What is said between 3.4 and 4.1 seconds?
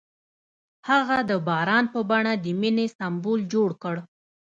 جوړ کړ.